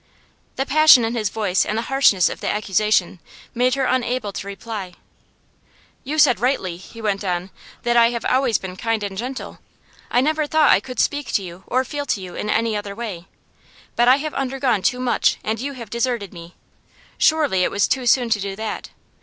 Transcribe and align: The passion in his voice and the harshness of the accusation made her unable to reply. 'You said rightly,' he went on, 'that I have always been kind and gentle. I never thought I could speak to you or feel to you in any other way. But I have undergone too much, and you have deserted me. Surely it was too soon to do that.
The 0.55 0.65
passion 0.65 1.05
in 1.05 1.13
his 1.13 1.29
voice 1.29 1.63
and 1.63 1.77
the 1.77 1.83
harshness 1.83 2.27
of 2.27 2.39
the 2.41 2.49
accusation 2.49 3.19
made 3.53 3.75
her 3.75 3.85
unable 3.85 4.31
to 4.33 4.47
reply. 4.47 4.95
'You 6.03 6.17
said 6.17 6.39
rightly,' 6.39 6.77
he 6.77 7.03
went 7.03 7.23
on, 7.23 7.51
'that 7.83 7.95
I 7.97 8.09
have 8.09 8.25
always 8.25 8.57
been 8.57 8.77
kind 8.77 9.03
and 9.03 9.15
gentle. 9.15 9.59
I 10.09 10.19
never 10.19 10.47
thought 10.47 10.71
I 10.71 10.79
could 10.79 10.99
speak 10.99 11.31
to 11.33 11.43
you 11.43 11.65
or 11.67 11.83
feel 11.83 12.07
to 12.07 12.19
you 12.19 12.33
in 12.33 12.49
any 12.49 12.75
other 12.75 12.95
way. 12.95 13.27
But 13.95 14.07
I 14.07 14.15
have 14.15 14.33
undergone 14.33 14.81
too 14.81 14.99
much, 14.99 15.37
and 15.43 15.59
you 15.61 15.73
have 15.73 15.91
deserted 15.91 16.33
me. 16.33 16.55
Surely 17.19 17.61
it 17.63 17.69
was 17.69 17.87
too 17.87 18.07
soon 18.07 18.31
to 18.31 18.39
do 18.41 18.55
that. 18.55 18.89